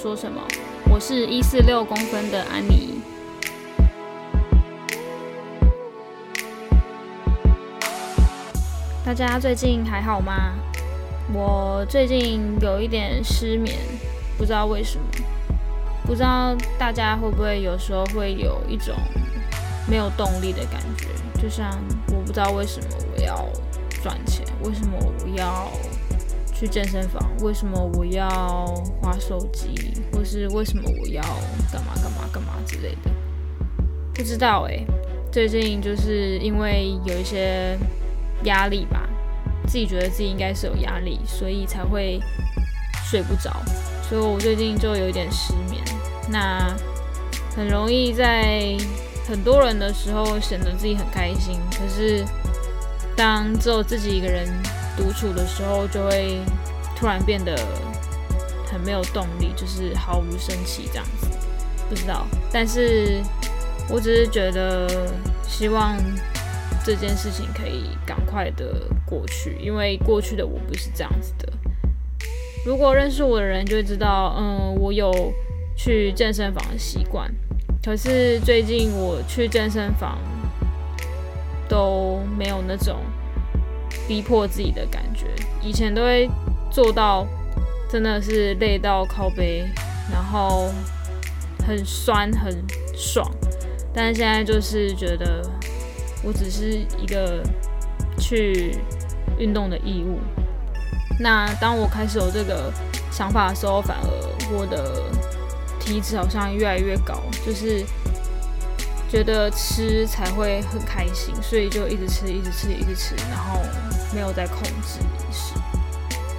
[0.00, 0.40] 说什么？
[0.90, 3.02] 我是一四六公分的安妮。
[9.04, 10.54] 大家最近还好吗？
[11.34, 13.76] 我最近有一点失眠，
[14.38, 15.04] 不知道为什么。
[16.06, 18.94] 不知道大家会不会有时候会有一种
[19.86, 21.08] 没有动力的感觉，
[21.42, 21.78] 就像
[22.08, 23.46] 我不知道为什么我要
[24.02, 25.70] 赚钱，为什么我要
[26.60, 28.28] 去健身房，为什么我要
[29.00, 31.22] 划手机，或是为什么我要
[31.72, 33.10] 干嘛干嘛干嘛之类的，
[34.12, 34.84] 不知道诶，
[35.32, 37.78] 最近就是因为有一些
[38.44, 39.08] 压力吧，
[39.66, 42.20] 自己觉得自己应该是有压力，所以才会
[43.06, 43.56] 睡不着。
[44.06, 45.82] 所以我最近就有一点失眠，
[46.28, 46.76] 那
[47.56, 48.76] 很容易在
[49.26, 52.22] 很多人的时候显得自己很开心，可是
[53.16, 54.46] 当只有自己一个人
[55.00, 56.40] 独处的时候，就会
[56.94, 57.56] 突然变得
[58.70, 61.26] 很没有动力，就是毫无生气这样子。
[61.88, 63.22] 不知道，但是
[63.88, 64.86] 我只是觉得
[65.48, 65.96] 希望
[66.84, 71.50] 这件事情可以赶快的过去，因为过去的我不是这样子的。
[72.66, 75.32] 如果认识我的人就会知道，嗯，我有
[75.74, 77.32] 去健身房的习惯。
[77.82, 80.18] 可是最近我去健身房
[81.66, 82.98] 都没有那种
[84.10, 85.26] 逼迫自己的感觉。
[85.62, 86.28] 以前都会
[86.68, 87.24] 做到，
[87.88, 89.64] 真的是累到靠背，
[90.10, 90.72] 然后
[91.64, 92.52] 很酸很
[92.92, 93.30] 爽。
[93.94, 95.48] 但是现在就是觉得，
[96.24, 97.40] 我只是一个
[98.18, 98.76] 去
[99.38, 100.18] 运动的义务。
[101.20, 102.72] 那当我开始有这个
[103.12, 104.08] 想法的时候，反而
[104.52, 105.04] 我的
[105.78, 107.14] 体脂好像越来越高，
[107.46, 107.84] 就是
[109.10, 113.60] 觉得吃才会很开心，所以就一直吃，一直吃，一直吃，然后
[114.14, 115.54] 没有在控制饮食，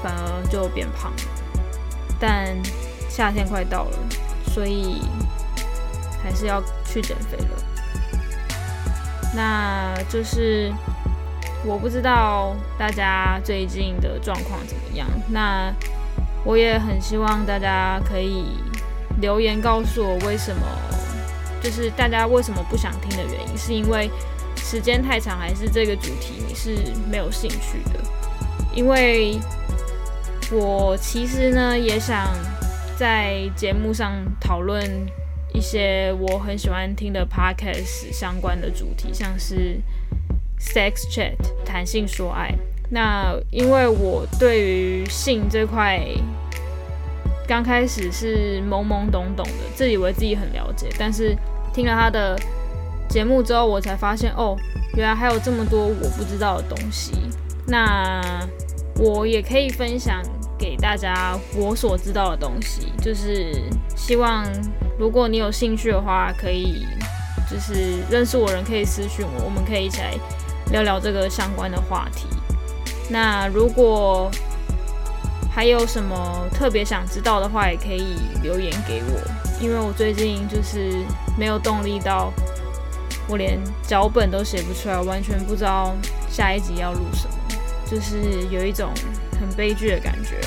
[0.01, 1.11] 反而就变胖。
[2.19, 2.55] 但
[3.09, 3.97] 夏天快到了，
[4.53, 5.01] 所以
[6.23, 7.63] 还是要去减肥了。
[9.35, 10.73] 那就是。
[11.63, 15.71] 我不知道大家最近的状况怎么样，那
[16.43, 18.57] 我也很希望大家可以
[19.19, 20.65] 留言告诉我为什么，
[21.61, 24.09] 就是大家为什么不想听的原因，是因为
[24.55, 26.75] 时间太长，还是这个主题你是
[27.09, 27.99] 没有兴趣的？
[28.73, 29.39] 因为
[30.51, 32.27] 我其实呢也想
[32.97, 34.83] 在节目上讨论
[35.53, 39.79] 一些我很喜欢听的 podcast 相关的主题，像是。
[40.63, 41.33] Sex chat
[41.66, 42.53] 谈性说爱，
[42.91, 45.99] 那因为我对于性这块
[47.47, 51.35] 刚开始是懵懵懂懂的，自以为自己很了解，但是
[51.74, 52.40] 听了他的
[53.09, 54.56] 节目之后，我才发现哦，
[54.96, 57.12] 原来还有这么多我不知道的东西。
[57.68, 58.22] 那
[58.97, 60.22] 我也可以分享
[60.57, 63.53] 给大家我所知道的东西，就是
[63.96, 64.46] 希望
[64.97, 66.85] 如果你有兴趣的话，可以
[67.50, 70.13] 就是认识我人可以私讯我，我们可以一起来。
[70.72, 72.25] 聊聊这个相关的话题。
[73.09, 74.31] 那如果
[75.53, 79.19] 还有什么特别想知道的话，也可以留言给我。
[79.59, 81.06] 因为我最近就是
[81.38, 82.31] 没有动力到，
[83.28, 85.94] 我连脚本都写不出来，完全不知道
[86.29, 87.35] 下一集要录什么，
[87.85, 88.90] 就是有一种
[89.40, 90.40] 很悲剧的感觉。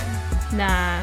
[0.56, 1.00] 那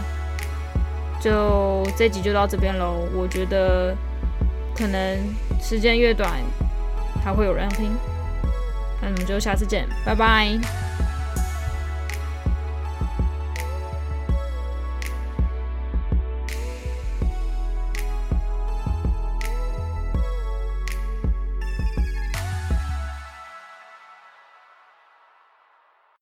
[1.21, 3.07] 就这集就到这边喽。
[3.13, 3.95] 我觉得
[4.75, 5.17] 可能
[5.61, 6.33] 时间越短，
[7.23, 7.91] 还会有人听。
[8.99, 10.90] 那我们就下次见，拜拜。